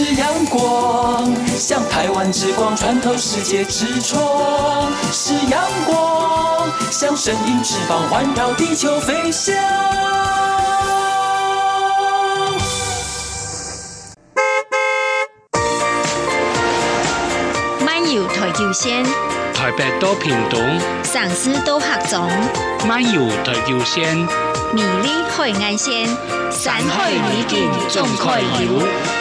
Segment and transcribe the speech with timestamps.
[0.00, 1.28] 是阳光，
[1.58, 4.22] 像台湾之光穿透世界之窗；
[5.10, 9.56] 是阳光，像神鹰翅膀环绕地球飞翔。
[17.84, 19.02] 慢游台九线，
[19.52, 20.60] 台北到屏东，
[21.02, 22.30] 上师到合总，
[22.86, 24.16] 慢游台九线，
[24.72, 26.06] 美丽海岸线，
[26.52, 29.17] 山海美景总可游。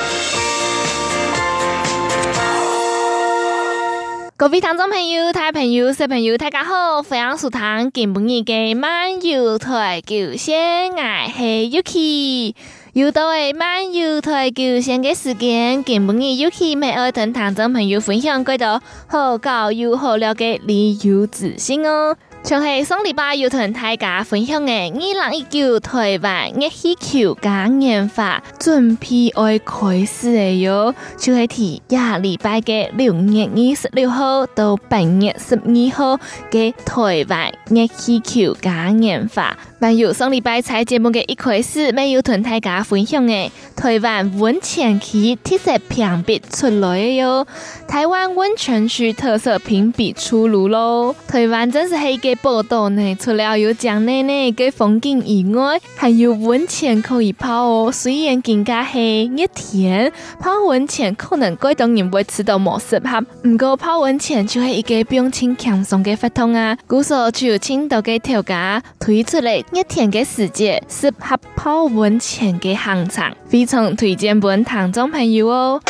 [4.40, 7.60] 各位听众朋友、大朋友、小朋友，大家好，欢迎收听
[7.92, 11.42] 今日的漫游台球线，我是
[11.72, 12.54] Yuki。
[12.94, 22.16] 又到诶漫游台球线嘅时间，今晡日 Yuki 每爱同听众朋友分享几多好搞又好料嘅旅游资讯哦。
[22.48, 36.18] 像系上礼拜要同大家分享嘅二零一九台湾热气球嘉年华准备要开始嘅哟，就系提亚礼拜嘅六月二十六号到八月十二号
[36.50, 39.54] 嘅台湾热气球嘉年华。
[39.80, 47.46] 还有上礼拜采节目嘅一开始，没有同大家分享嘅台湾温泉区特色评比出来哟，
[47.88, 51.16] 台湾温泉区特色评比出炉喽。
[51.28, 57.92] 台湾真是系个宝岛呢，除了有江内内嘅风景以外，还有温泉可以泡哦。
[57.92, 66.76] 虽然更加系热天，泡温泉可能过冬人会吃到冇适合，不过泡温泉就系一个不用轻轻松嘅活动啊。
[66.88, 69.64] 故说就青岛嘅调价推出来。
[69.74, 75.82] 一天嘅时间，适合泡温泉嘅行程，非常推荐本听众朋友哦。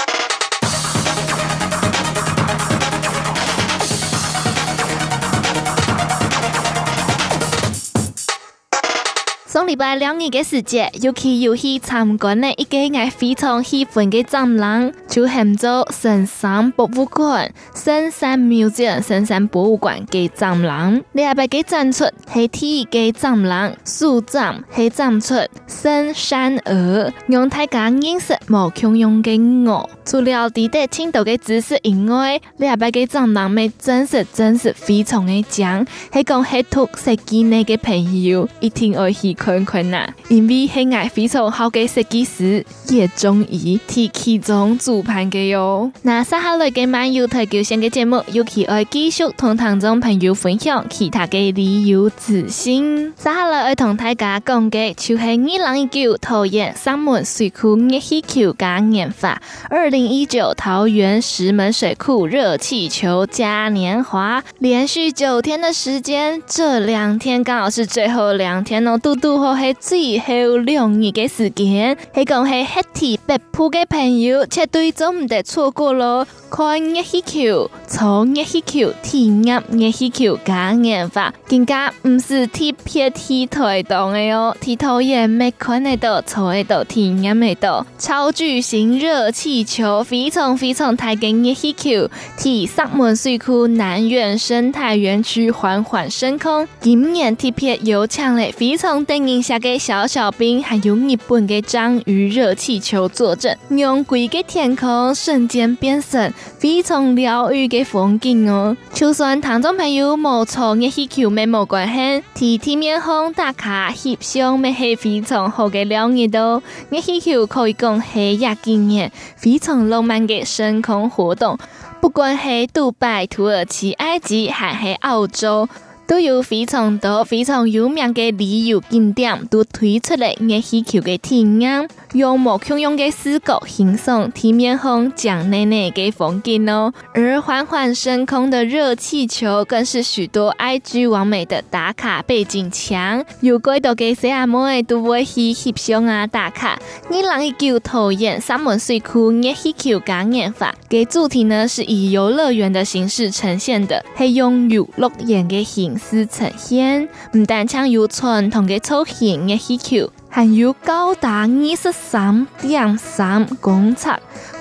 [9.58, 21.02] 上礼拜两日嘅时节，尤其有去参观呢一个我非常喜欢嘅展览，就叫做深山博物馆、深山 Museum、深山博物馆嘅展览。
[21.12, 25.34] 你阿伯嘅展出系第一个展览，首展系展出
[25.66, 29.90] 深山鹅，让大家认识毛孔用嘅鹅。
[30.06, 35.84] 除了地得青岛嘅知识以外，你阿伯嘅展览咪真实真实非常嘅讲，
[36.14, 39.36] 系讲系读设计呢嘅朋友一定会喜。
[39.48, 45.90] 困困难，因为系爱非常好嘅设计师，叶中意替其中主办嘅哟。
[46.02, 53.14] 那接下来嘅漫游台九线嘅节目，尤其爱继续同听众朋友分享其他嘅旅游资讯。
[53.16, 69.27] 接下来爱同大家讲嘅，就系二零一九桃园石门水库热气球嘉年华，二零一九桃园石门水库热气球嘉年华，连续九天的时间，这两天刚好是最后两天哦，嘟嘟。
[69.36, 76.26] 好系最后两日嘅时间，系讲系黑体北铺嘅朋友，绝对就唔得错过咯。
[76.50, 87.86] 看热气球，坐热气球，体验热气球嘉年华，更加唔是特别体台东嘅哟，体头也没看得到，坐得到，体验得到。
[88.00, 96.66] 超巨型热气球，非常非常大嘅热气球，替石门水库南苑生态园区缓缓升空。
[96.80, 99.28] 今年特别有抢咧，非常等。
[99.28, 108.78] 影下个小小兵，还有日本的章鱼热气球坐镇，让整个天空瞬间变成，非常疗愈嘅风景哦。
[108.94, 116.62] 就算听众朋友无坐热气球，没冇关系，替天面红打卡翕相，咪系非常好嘅疗愈的。
[116.90, 121.58] 热气球可以讲系亚纪念非常浪漫嘅升空活动，
[122.00, 125.68] 不管系杜拜、土耳其、埃及，还系澳洲。
[126.08, 136.94] 都有非常多非常有名嘅旅游景点，都推出来热气球嘅体验，用毛孔用嘅视角欣赏天面红江内内嘅风景哦。
[137.14, 143.26] 而缓缓升空的热气球，更是许多 IG 网美的打卡背景墙。
[143.42, 146.80] 有几多嘅小阿妹都会去翕相啊打卡。
[147.10, 155.98] 二零一九桃园石门水库热气球嘉年华嘅主题呢，是以游乐园的形式呈现的，系用游乐园嘅形。
[155.98, 164.10] 式呈现，唔但将游船统嘅造型热气球，含有高达二十三点三公尺、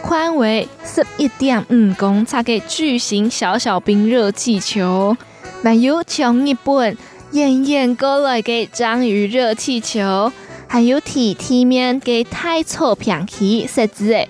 [0.02, 5.16] 宽为十一点五公尺的巨型小小冰热气球，
[5.62, 6.96] 还有从日本
[7.32, 10.32] 远远过来的章鱼热气球，
[10.66, 14.28] 还有体体面嘅太粗平起设置的。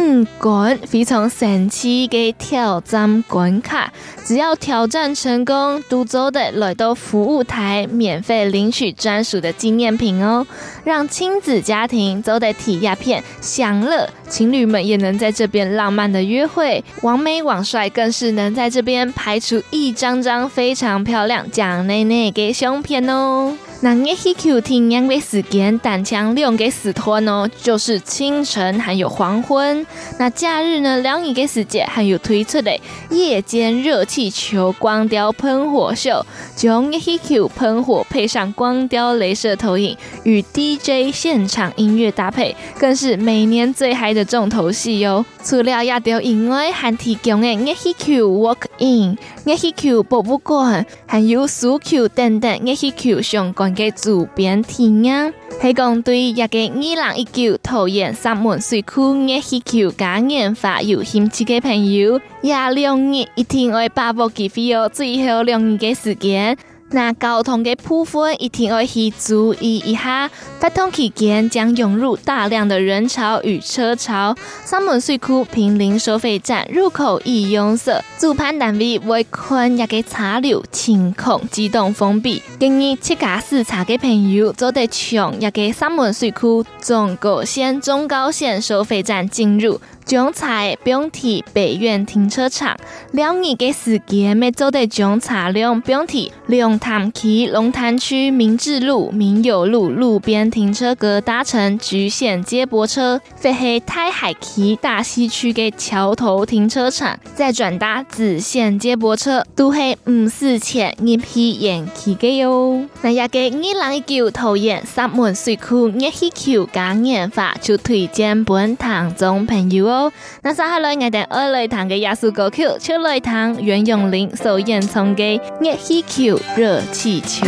[0.00, 3.92] 五关非常神奇的挑战关卡，
[4.24, 10.46] 只要挑战成功，都走得来到服务台，免费领取专属的纪念品哦，
[10.84, 23.54] 让亲子家庭走得体验片享乐，情侣们也能在这边浪漫的约会，王美网帅更是能在这边拍出一张张非常漂亮、讲内内给胸片哦。
[23.82, 29.86] 那热气球体验的时间，单枪两个时段哦，就是清晨还有黄昏。
[30.18, 32.78] 那假日呢，两个时间还有推出的
[33.08, 45.24] 夜间热气球光雕喷火秀，将热气球喷火配上光雕镭射投影与 DJ 现场音乐搭配，更是每年最嗨的重头戏哟。
[45.42, 49.16] 除了亚洲以外，还提供的热气球 Walk In、
[49.46, 55.32] 热气球博物馆，还有苏球等等热气球相关的周边体验。
[55.60, 66.56] 系讲对一个二零一九桃园三门水库热气球嘉年华有兴趣的朋友，廿两日一天会把握机会哦，最后两日的时间。
[66.92, 70.28] 那交通的部分一定要去注意一下，
[70.60, 74.34] 活动期间将涌入大量的人潮与车潮。
[74.64, 82.42] 三门水库坪林收费站入口已拥塞，主办单位会看一个车流情况，自动封闭。
[82.58, 89.80] 建议七驾视察的朋友，做得从一个三门水库中高线、中高线收费站进入。
[90.10, 92.76] 将在标题北苑停车场，
[93.12, 112.84] 两日嘅时间，每做得将车辆标题龙潭区龙潭区明治路、明友路路边停车格搭乘橘线接驳车，飞去太海区大溪区嘅桥头停车场，再转搭子线接驳车，都系五四千入去园区嘅哟。
[113.02, 119.99] 那一个二零一九桃园三门水库热气球嘉年华就推荐本堂中朋友哦。
[120.42, 127.46] 那接下来我哋二类堂嘅亚苏歌曲，超雷堂袁咏琳首演唱嘅《热气球热气球》。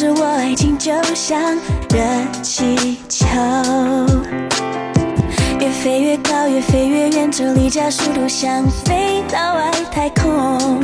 [0.00, 1.38] 是我爱情就像
[1.90, 2.00] 热
[2.40, 3.26] 气球，
[5.60, 10.82] 越飞越高，越飞越远，这离家速度像飞到外太空。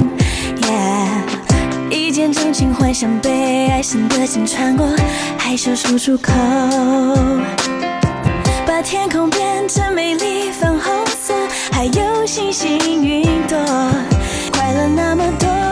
[0.60, 4.86] Yeah，一见钟情，幻想被爱神的心穿过，
[5.38, 6.34] 害羞说出口，
[8.66, 11.32] 把天空变成美丽粉红色，
[11.72, 13.56] 还有星星云朵，
[14.52, 15.65] 快乐那么多。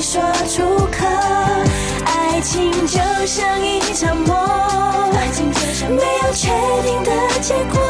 [0.00, 1.06] 说出口。
[2.04, 4.36] 爱情就像一场梦，
[5.88, 6.48] 没有确
[6.84, 7.10] 定的
[7.40, 7.80] 结果。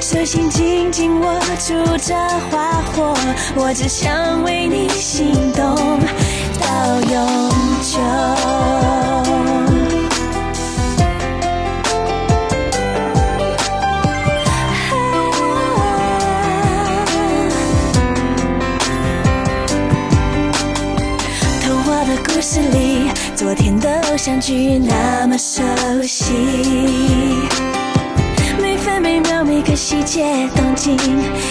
[0.00, 2.14] 手心紧紧握住这
[2.50, 3.14] 花火，
[3.56, 5.74] 我只想为你心动
[6.60, 7.51] 到永
[24.42, 25.62] 句那么熟
[26.02, 26.34] 悉。
[28.60, 30.96] 每分每秒每个细节动静，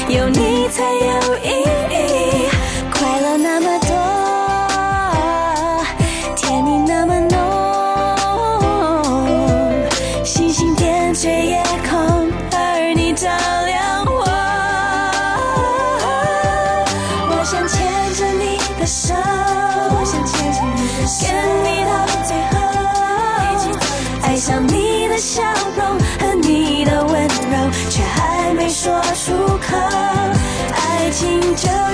[0.10, 2.51] 有你才有意义。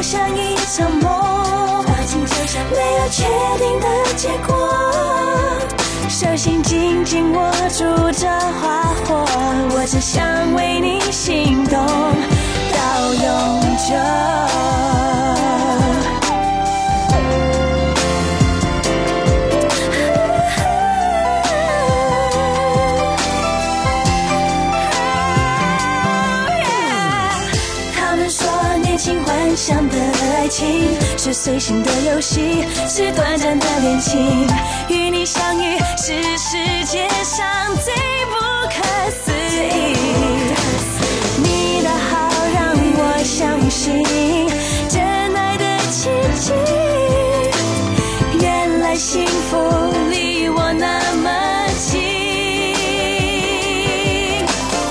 [0.09, 1.83] 像一场梦，
[2.71, 3.25] 没有确
[3.57, 4.55] 定的结果。
[6.07, 7.83] 手心紧紧握住
[8.13, 9.25] 这花火，
[9.75, 11.85] 我只想为你心动
[12.71, 13.95] 到永久。
[29.57, 29.95] 想的
[30.35, 30.87] 爱情，
[31.17, 34.47] 是随性的游戏，是短暂的恋情。
[34.87, 37.91] 与你相遇是世界上最
[38.29, 38.35] 不
[38.69, 39.95] 可思议，
[41.43, 44.05] 你的好让我相信
[44.87, 45.03] 真
[45.35, 46.07] 爱的奇
[46.39, 46.53] 迹。
[48.39, 49.57] 原来幸福
[50.11, 51.97] 离我那么近，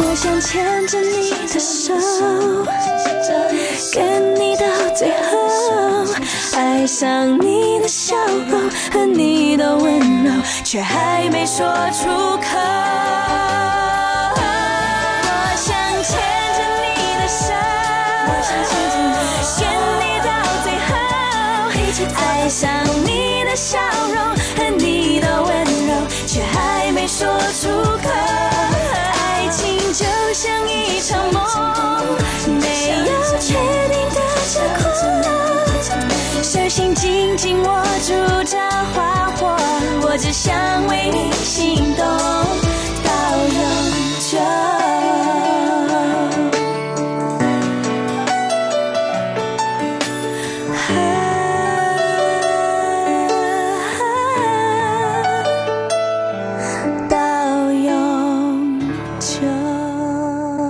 [0.00, 1.94] 我想牵着你的手。
[3.92, 4.04] 跟
[6.86, 8.14] 爱上你的笑
[8.48, 10.30] 容和你的温柔，
[10.62, 12.46] 却还没说出口。
[14.36, 14.46] 我
[15.56, 15.74] 想
[16.04, 16.16] 牵
[16.54, 16.86] 着你
[17.18, 17.52] 的手，
[19.56, 19.66] 牵
[19.98, 20.30] 你到
[20.62, 20.94] 最后，
[21.74, 22.70] 一起爱上
[23.04, 23.80] 你的笑
[24.14, 24.16] 容
[24.56, 25.90] 和你的温柔，
[26.24, 27.26] 却还没说
[27.60, 27.66] 出
[28.00, 28.08] 口。
[28.14, 31.42] 爱情就像一场梦，
[32.46, 32.62] 没
[33.08, 33.56] 有确。
[34.46, 34.60] 手
[36.76, 38.12] 心紧紧握住
[38.44, 38.58] 这
[38.92, 39.56] 花火，
[40.02, 42.06] 我只想为你心动
[43.02, 43.08] 到
[43.48, 43.58] 永
[44.20, 44.36] 久。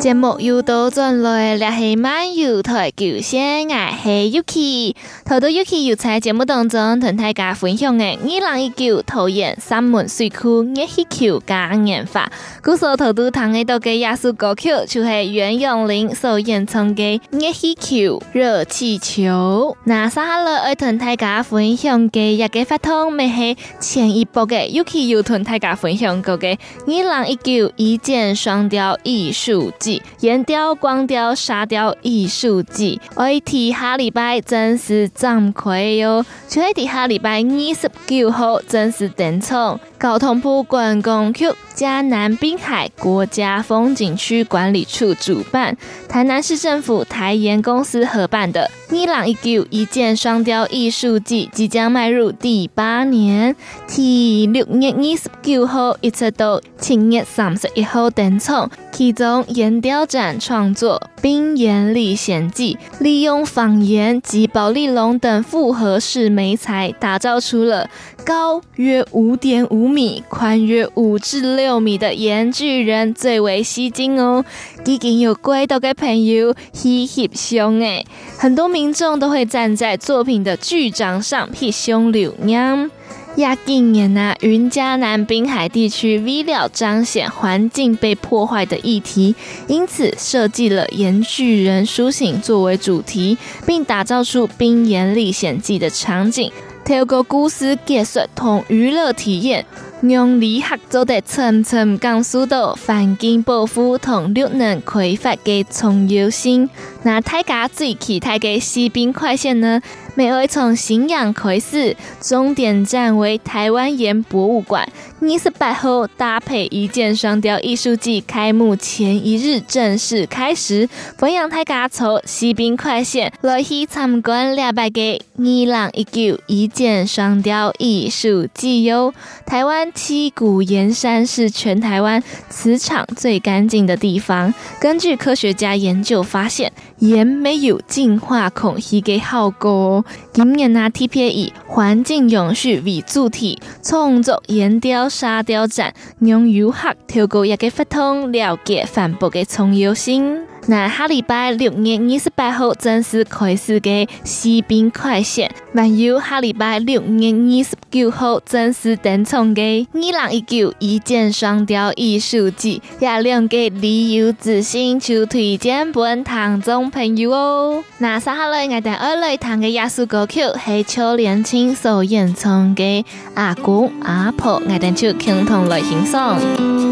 [0.07, 4.95] 节目又到转来，联系漫游台九线，我是 Yuki。
[5.25, 12.31] 头度 Yuki 又在节目当中同大家分享嘅二零一九桃园三门水库热气球嘉年华。
[12.63, 19.77] 故所头度弹嘅到嘅艺术歌曲，就系袁咏琳所演唱嘅热气球热气球。
[19.83, 29.73] 那接下来要同大家分享嘅一个活动，咪系前一波嘅 Yuki 又同大家分享过嘅二零一九一箭双雕艺术
[30.21, 39.79] 岩雕、光雕、沙雕艺术季，爱睇下礼拜正式展开哟，就喺下礼拜二十九号正式登场。
[39.99, 45.75] 交通部观光局、嘉南滨海国家风景区管理处主办，
[46.07, 53.57] 台南市政府台盐公司合办的二零一九一箭双雕艺术季即将迈入第八年，
[53.89, 54.05] 从
[54.53, 58.71] 六月二十九号一直到七月三十一号登场。
[58.93, 59.45] 其中
[59.81, 67.89] 雕展创作《冰岩历险记》，利用仿岩及保丽龙等复合式媒材，打造出了
[68.25, 74.45] 高约五点五米、宽约五至六米的岩巨人，最为吸睛哦。
[74.85, 78.07] 已经有归到的朋友翕翕相诶，
[78.39, 82.91] 很多民众都会站在作品的巨掌上翕相留念。
[83.37, 89.35] 亚今年呢，云嘉南滨海地区为了彰显环境被破坏的议题，
[89.69, 96.51] 因此设计了岩巨人苏醒作为主题，并打造出《冰岩历险记》的场景，
[96.83, 99.67] 透过故事解说同娱乐体验，
[100.01, 106.71] 让旅客走得层层感受到环境保护同绿能开发的重要性。
[107.07, 109.81] 那大家最期待的西滨快线呢？
[110.17, 114.89] 每位从新阳开始，终点站为台湾盐博物馆。
[115.21, 129.15] 二十八号搭配一箭双雕艺术季开幕前一日正式开始，欢迎大家坐西滨快线来去参观两百个二零一九一箭双雕艺术季哟。
[129.47, 134.53] 台湾七股盐山是全台湾磁场最干净的地方。
[134.81, 140.05] 根据科学家研究发现，盐没有净化空气的效果。
[140.33, 150.39] 今年啊 TPA 以环境永续为主题，创作盐雕沙雕展，让游客透过一个活动了解环保的重要性。
[150.69, 167.85] 那下礼拜六月二十八号正式开始的西滨快线，还有下礼拜六月二十九号正式登场的二零一九一箭双雕艺术季，也两个旅游之星就推荐本听众朋友哦。
[167.99, 173.05] 那接下来我哋二来弹嘅艺术歌曲系邱连青所演唱嘅
[173.35, 176.86] 阿公阿婆，我哋就共同来欣赏。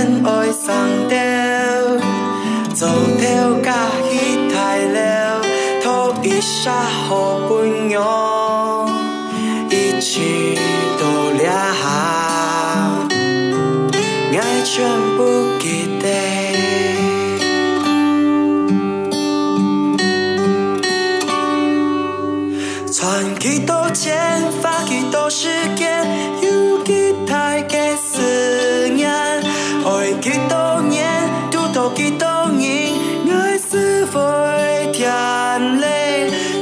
[0.00, 0.26] and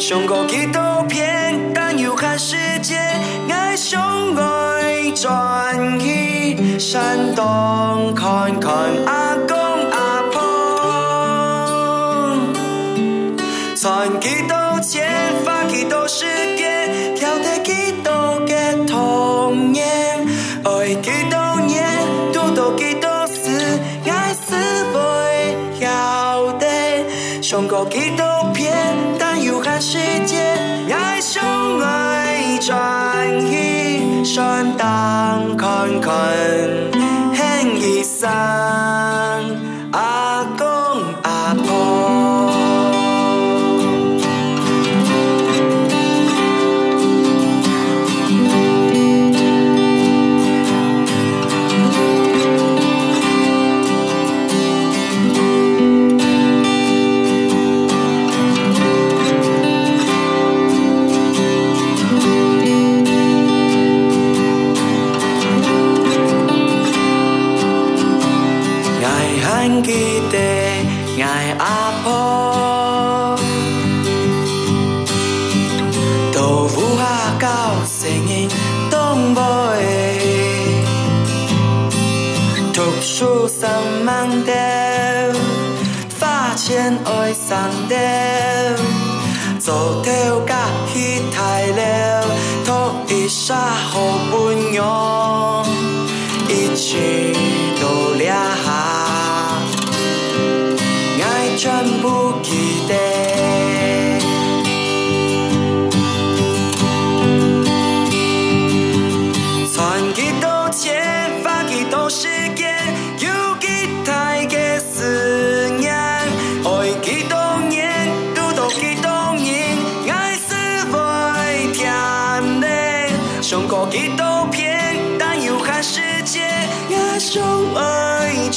[0.08, 2.96] 上，过几多遍，但要看世界，
[3.50, 8.72] 爱相爱转去，山东看看
[9.04, 9.36] 阿
[38.20, 38.57] 很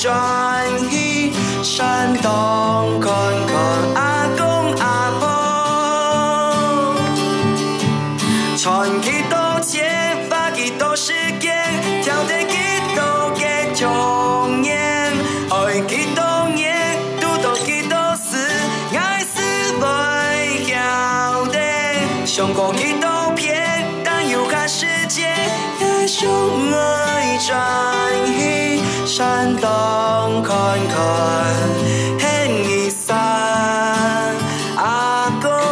[0.10, 0.41] 爱
[35.42, 35.71] 节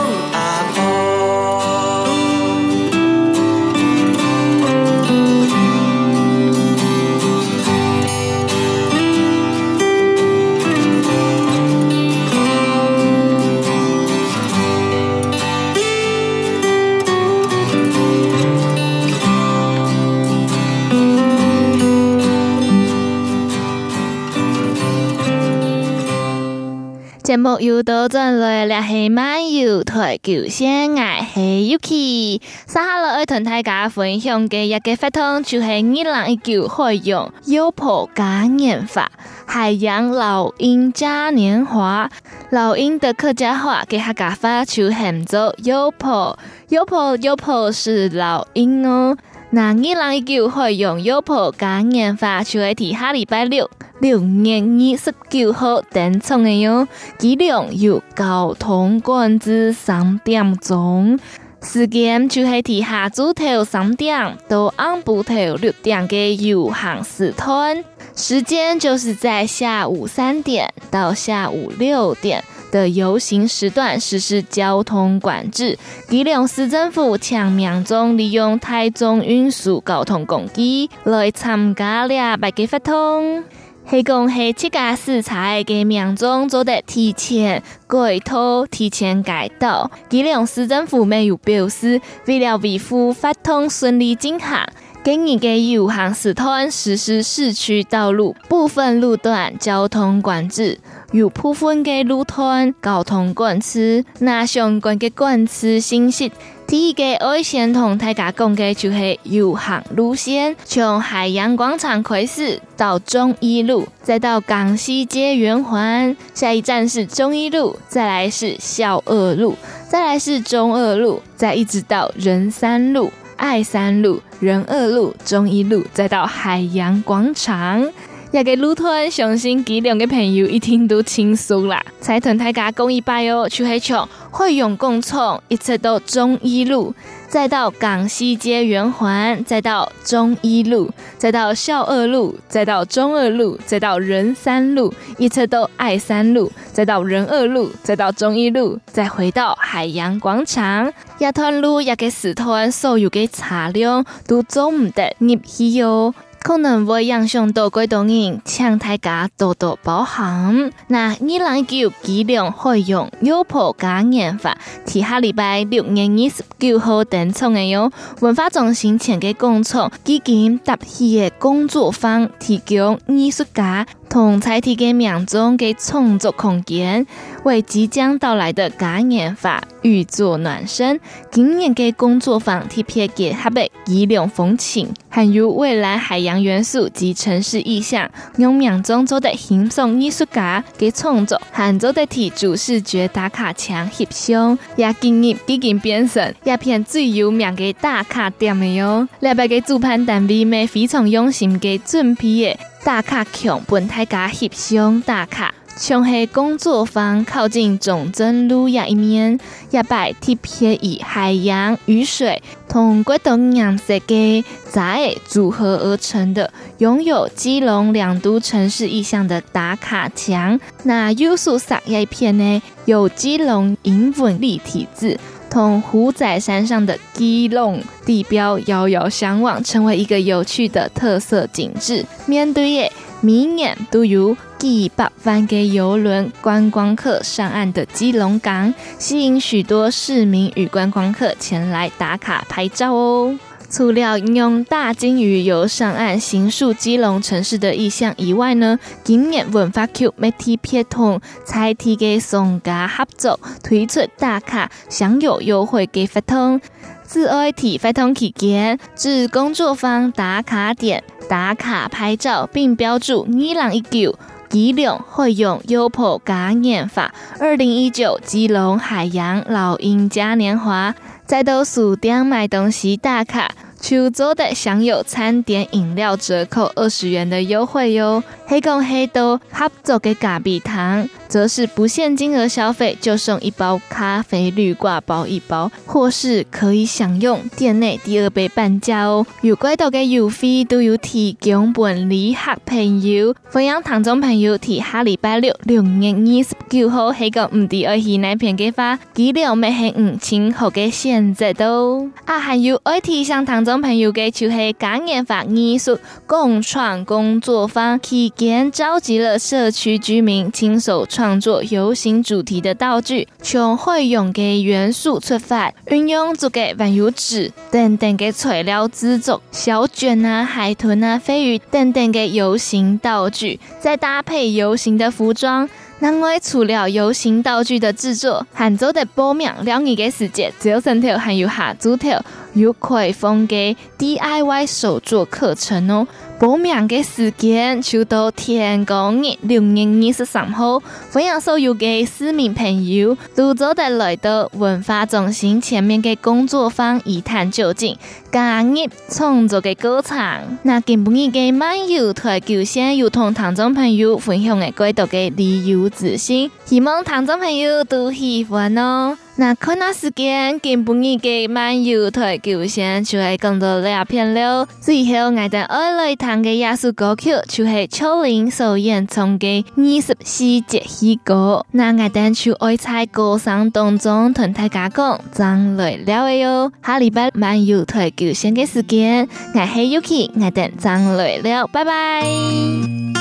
[27.39, 32.38] 目又到转来了，系漫游台九线，我系 Yuki。
[32.39, 35.95] 接下来要同大家分享嘅一个活动，就系二零
[36.28, 39.10] 一九海洋优普嘉年华，
[39.45, 42.10] 海洋老鹰嘉年华。
[42.49, 46.36] 老鹰的客家话给客家话就喊做优普，
[46.69, 49.15] 优普优普是老鹰哦。
[49.52, 53.68] 那二零一九海洋优普嘉年华就会喺下礼拜六。
[54.00, 61.20] 六月二十九号登场的哟，机量由交通管制三点钟。
[61.62, 67.84] 时间就系喺下昼头三点到暗晡头六点嘅游行时段，
[68.16, 75.78] 时间就是在下午三点到下午六点的游行时段实施交通管制。
[76.08, 83.44] 基隆市政府请命中利用台中运输交通工具来参加了白给发通。
[83.90, 89.90] 系讲系七家四彩嘅民众做得提前改道、提前改道。
[90.08, 94.68] 基隆市政府没有表示，为了维护发通顺利进行，
[95.04, 100.78] 今日嘅游行时段实施市区道路部分路段交通管制，
[101.12, 104.04] 有部分嘅路段交通管制。
[104.19, 106.32] 那相关嘅管制信息。
[106.67, 119.58] 第一个我先同大家讲嘅就是游行路线，从海洋广场开始到中一路，再到港西街圆环，下一站是中一路，再来是校二路，
[119.89, 127.89] 再来是中二路，再一直到仁三路、爱三路、仁二路、中一路，再到海洋广场。
[128.32, 131.84] 也给路团相信机两个朋友一听都轻松啦。
[132.00, 136.94] 才同大家讲一拜哦，就系从惠永广场一直到忠义路，
[137.28, 150.94] 再到港西街圆环，再到忠义路，再到孝二路，再到中二路，再到仁三路，一直到爱三路，再到仁二路，再到中一路，再回到海洋广场。
[151.18, 156.13] 一段路也给四团所有嘅车辆都走唔得入去哟。
[156.41, 160.71] 可能会影响到几多人，请大家多多包涵。
[160.88, 167.91] 那二零一九基隆惠永优破嘉年华，提下礼拜六月二十九号登场的哟。
[168.21, 177.06] 文化中心前嘅工厂，基金搭起嘅工作坊，提供艺术家同在地嘅民众嘅创作空间，
[177.50, 181.00] 为即将到来的嘉年华预做暖身。
[181.32, 199.08] 今年嘅工作坊特别结合嘅基隆风情，还有未来海洋元素及城市意象，用民众做的轻松艺术家给创作，和做的体主视觉打卡墙翕相，也进入基金变成一片最有名的打卡点嘅哟。
[199.22, 202.60] 礼拜嘅主办单位们非常用心给准备的。
[202.82, 209.39] 打卡墙本台加翕相打卡，像系工作坊靠近中正路亚一面，
[209.72, 220.60] 一摆特别以海洋、雨水同各种颜色嘅彩组合而成的，拥有基隆两都城市意象的打卡墙。
[220.84, 225.18] 那右手上一片呢，有基隆英文立体字，
[225.50, 232.06] 同虎仔山上的基隆地标遥遥相望，成为一个有趣的特色景致。
[232.26, 243.38] 面对的每年都有几百万个游轮观光客上岸的基隆港，吸引许多市民与观光客前来打卡拍照哦。
[243.70, 256.60] 除了用大鲸鱼游上岸，形塑基隆城市的意象以外呢，今年文化局媒体协同在地嘅商家合作，推出打卡享有优惠嘅活动。
[257.04, 264.18] 自爱体活动期间，至工作坊打卡点打卡拍照，并标注二零一九
[264.50, 270.96] 吉隆惠永优普嘉年华、二零一九基隆海洋老鹰嘉年华。
[271.28, 278.24] 再到书店买东西打卡，就做得享有餐点饮料折扣二十元的优惠哟。
[278.46, 289.24] 黑工黑豆合作嘅咖啡糖，则是不限金额消费就送一包咖啡滤挂包一包，或是可以享用店内第二杯半价哦。
[289.42, 302.10] 有几多嘅邮费都有提供本旅客朋友，欢迎听众朋友提下礼拜六六月二十九号黑工唔地爱去那片嘅话，记得买系五千号嘅选择都。
[302.26, 325.70] 啊，还有爱提上听众朋友嘅就系感染法艺术共创工作坊期间召集了社区居民亲手创作游行主题的道具，从会用嘅元素出发，运用竹嘅万有纸等等嘅材料制作小卷啊、海豚啊、飞鱼等等嘅游行道具，再搭配游行的服装。
[326.02, 332.10] 另外，除了游行道具的制作，还做的报名两年的时间，只有上头还有下组头
[332.54, 333.56] 有可以风格
[333.98, 336.08] DIY 手作课程哦。
[336.39, 347.97] 报名嘅时间就到天公日六月二十三号，欢迎所有嘅市民朋友都做得来到文化中心前面嘅工作坊一探究竟。
[348.32, 348.73] 加入
[349.10, 359.17] 创作嘅歌唱，那今晡日嘅漫游台球线有同听众朋友分享嘅几多嘅旅游资讯，希望听众朋友都喜欢哦。
[359.39, 364.67] 那看那时间，今晡日嘅漫游台球线就系更多两片了。
[364.82, 371.65] 最后我哋爱来弹嘅艺术歌曲，就系秋玲所演唱嘅二十四节气歌。
[371.71, 376.73] 那我哋就爱在歌声当中同大家讲，张来了嘅哟。
[376.86, 383.19] 下礼拜漫游台球线嘅时间，我系 Yuki，我哋张来了，拜拜。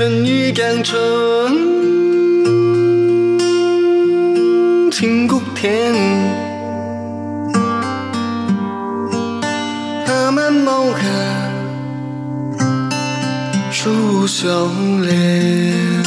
[0.00, 0.98] 春雨江春，
[4.90, 5.94] 清谷田，
[10.06, 11.06] 阿曼毛卡，
[13.70, 14.48] 树相
[15.02, 16.02] 连，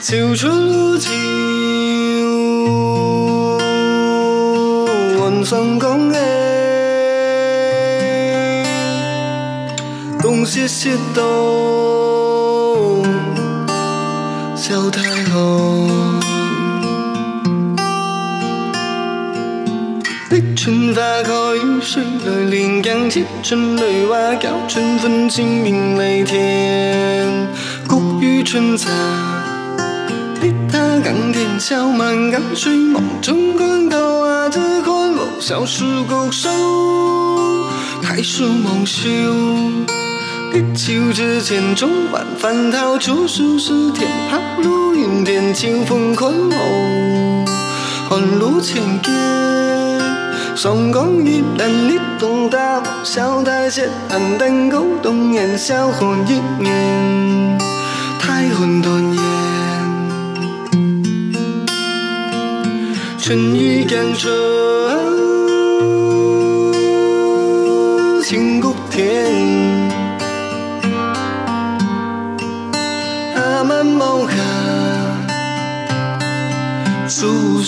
[0.00, 0.63] 秋春
[10.66, 11.22] 谢谢冬，
[14.56, 16.20] 小太阳。
[20.30, 21.30] 立春花开，
[21.82, 27.46] 水来连江接春雷蛙叫，春分清明泪天，
[27.86, 28.88] 谷雨春茶，
[30.40, 36.48] 立他港田小满江水梦中观高啊，这宽我小树高手，
[38.00, 39.10] 太树梦秀。
[40.54, 46.56] 立秋之前，中晚翻桃出树时，天抛陆云天，清风宽厚，
[48.08, 49.10] 寒露千劫。
[50.54, 57.58] 松江一篮立冬大，小台斜寒灯勾动烟，小火一面，
[58.20, 59.22] 太混团圆。
[63.18, 64.32] 春雨江春，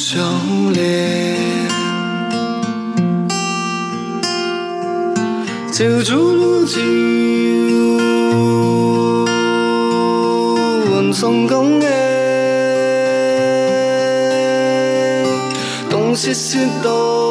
[0.09, 0.21] 笑
[0.73, 1.37] 脸，
[5.73, 6.79] 酒竹如酒，
[10.93, 11.91] 晚松公园，
[15.91, 17.26] 冬歇歇冬，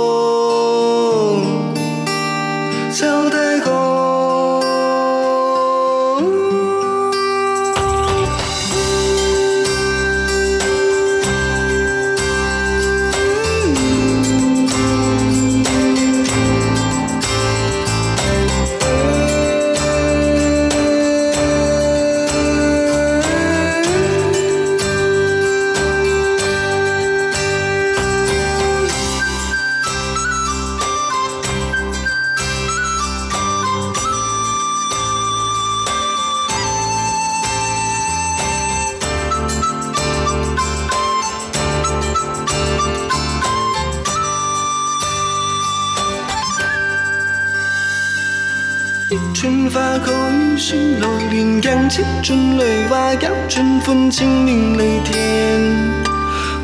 [52.25, 55.62] 春雷蛙叫，春分清明泪天，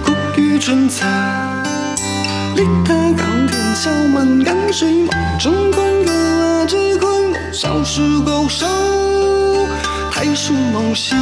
[0.03, 1.05] 谷雨春茶，
[2.55, 8.65] 立他港田小满江水梦中观歌啊，只困我小树高手，
[10.09, 11.15] 太树梦秀。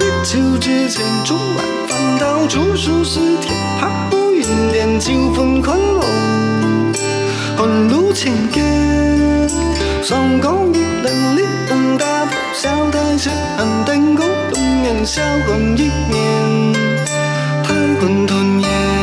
[0.00, 6.02] 立秋之前，中晚翻桃出树时，天抛陆云天，秋风宽厚，
[7.56, 8.60] 寒露千劫，
[10.02, 12.04] 松江一篮立冬大。
[12.52, 16.72] 小台斜寒灯勾动烟，小火一面，
[17.62, 19.01] 太混团圆。